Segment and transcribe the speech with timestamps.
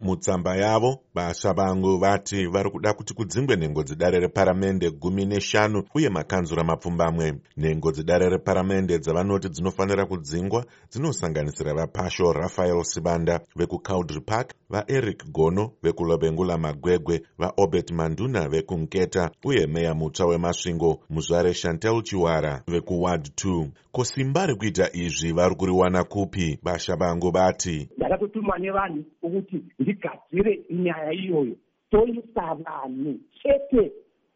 [0.00, 1.00] mutsamba yavo.
[1.14, 7.34] Vasha vangu vati vari kuda kuti kudzingwe nhengo dzedare reparamende gumi neshanu uye makanzura mapfumbamwe.
[7.56, 16.58] Nhengo dzedare reparamende dzavanoti dzinofanira kudzingwa dzinosanganisira vapasho rafael sibanda vekucaudry park vaeric gono vekulobengula
[16.58, 24.46] magwegwe vaobert manduna vekunketa uye meya mutsva wemasvingo muzvare chantel chiwara vekuward 2 ko simba
[24.46, 26.58] rekuita izvi vari kuriwana kupi?
[26.62, 27.88] Vasha vangu vati.
[27.96, 31.56] Ndakatotumwa nevanhu ukuthi ndigadzire nyaya iyoyo.
[31.90, 33.92] Toisa vanhu chete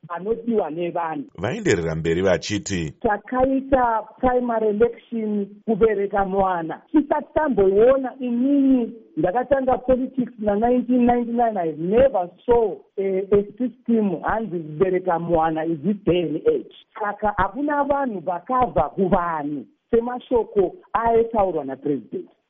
[0.09, 1.25] vanodiwa nevanhu.
[1.39, 6.83] Vaenderera mberi vachiti takaita primary election kubereka mwana.
[6.93, 15.67] Tisati tamboiona inini ndakatanga politics na1999 i never saw a, a system hanzi kubereka mwana
[16.07, 16.75] day and age.
[17.01, 19.67] Saka hakuna vanhu vakabva kuvanhu.
[19.91, 21.65] Semashoko aitaurwa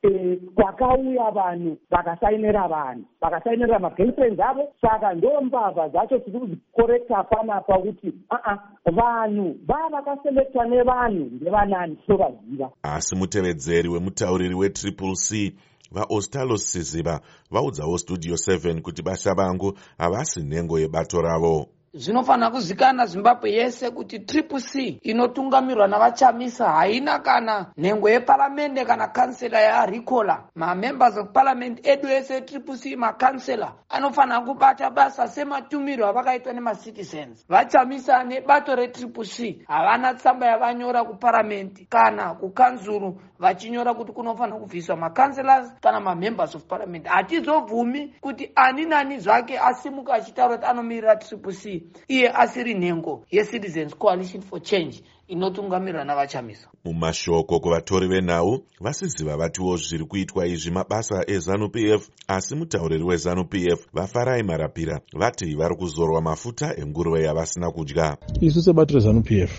[0.05, 3.05] napresident kwakauya vanhu vakasainira vanhu.
[3.21, 4.69] Vakasainira magirlfriends avo.
[4.81, 8.59] Saka ndo mbavha dzacho tiri kuzikorekta panapa kuti aa
[8.93, 15.55] vanhu vaa vakaselektwa nevanhu ndevanani tinovaziva asi mutevedzeri wemutauriri wetriple c
[15.93, 23.51] vaostalos siziva vaudzawo studio 7 kuti basha vangu havasi nhengo yebato ravo zvinofanira kuzikanwa zimbabwe
[23.53, 26.69] yese kuti triple c inotungamirwa navachamisa.
[26.71, 33.73] Haina kana nhengo yeparamende kana kansela yarikola mamembers of parliament edu ese triple c makansela
[33.89, 37.47] anofanira kubata basa sematumirwo avakaitwa nemacitizens.
[37.49, 39.63] Vachamisa nebato retriple c.
[39.69, 47.07] Havana tsamba yavanyora kuparamende kana kukanzuru vachinyora kuti kunofanira kubviswa makanselas kana mamembers of parliament.
[47.07, 53.97] Hatizobvumi kuti ani nani zvake asimuka achitaura kuti anomirira triple c iye asiri nhengo yecitizens
[53.97, 61.77] coalition for change inotungamirwa navachamisa mumashoko kuvatori venhau vasiziva vatiwo zviri kuitwa izvi mabasa ezanup
[61.77, 68.17] f asi mutauriri wezanup f vafarai marapira vati vari kuzorwa mafuta enguruve yavasina kudya.
[68.41, 69.53] Isu sebato rezanup f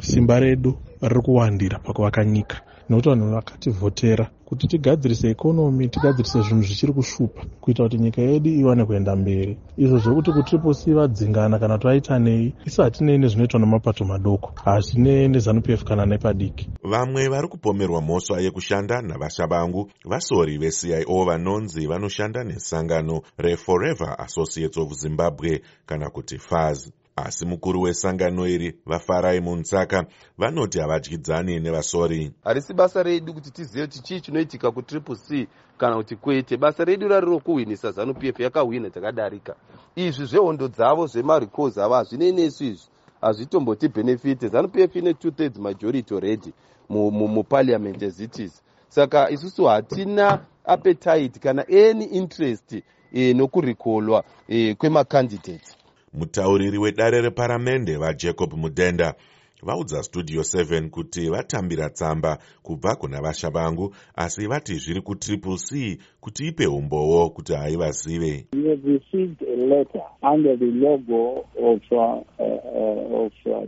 [0.00, 6.92] simba redu riri kuwandira pakuvaka nyika nekuti vanhu vakativhotera kuti tigadzirise ikonomi tigadzirise zvinhu zvichiri
[6.92, 7.42] kushupa.
[7.60, 9.58] Kuita kuti nyika yedu iwane kuenda mberi.
[9.76, 14.52] Izvo zvekuti kutriple c vadzingana kana kuti vaita nei isu hatinei nezvinoitwa nemapato madoko.
[14.64, 16.68] Hatinei nezanup f kana nepadiki.
[16.84, 19.90] Vamwe vari kupomerwa mhosva yekushanda navasha vangu.
[20.04, 28.46] Vasori vecio vanonzi vanoshanda nesangano reforever associates of zimbabwe kana kuti faz asi mukuru wesangano
[28.48, 30.06] iri vafarai muntsaka
[30.38, 32.32] vanoti havadyidzani nevasori.
[32.44, 36.56] Harisi basa redu kuti tizive kuti chii chinoitika kutriple c kana kuti kwete.
[36.56, 39.56] Basa redu rari rokuhwinisa zanup f yakahwina takadarika.
[39.96, 42.88] Izvi zvehondo dzavo zvemaricos ava hazvinei nesu izvi
[43.20, 46.52] hazvitombotibhenefite zanup f ine two thirds majority already
[46.90, 48.62] mupariamendi as it is.
[48.88, 52.82] Saka isusu hatina appetite kana any interest
[53.12, 55.76] e, nokurikolwa e, kwemacandidates
[56.16, 59.14] mutauriri wedare reparamende vajacob mudenda
[59.62, 65.98] vaudza studio 7 kuti vatambira tsamba kubva kuna vasha vangu asi vati zviri kutriple c
[66.20, 68.46] kuti ipe umbowo kuti haivazive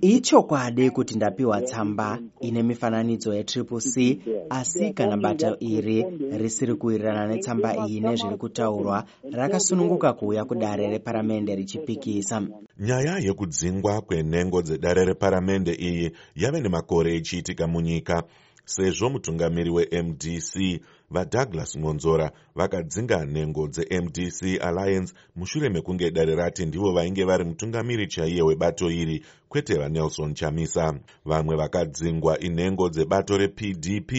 [0.01, 4.21] ichokwadi kuti ndapiwa tsamba ine mifananidzo yetriple c
[4.51, 6.07] asi kana bata iri
[6.39, 12.43] risiri kuwirirana netsamba iyi nezviri kutaurwa rakasununguka kuuya kudare reparamende richipikisa.
[12.79, 18.23] Nyaya yekudzingwa kwenhengo dzedare reparamende iyi yave nemakore ichiitika munyika
[18.65, 27.25] sezvo mutungamiri wemdc vadouglas ngonzora vakadzinga nhengo dzemdc alliance mushure mekunge dare rati ndivo vainge
[27.25, 30.95] vari mutungamiri chaiye webato iri kwete vanelson chamisa.
[31.25, 34.13] Vamwe vakadzingwa inhengo dzebato repdp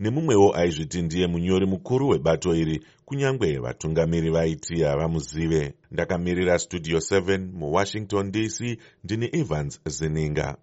[0.00, 5.74] nemumwewo aizviti ndiye munyori mukuru webato iri kunyange vatungamiri vaiti havamuzive.
[5.90, 10.56] Ndakamirira studio 7 muwashington dc ndini evans zininga